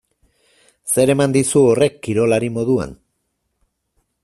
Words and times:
Zer 0.93 1.11
eman 1.13 1.35
dizu 1.35 1.63
horrek 1.73 2.01
kirolari 2.07 2.51
moduan? 2.57 2.99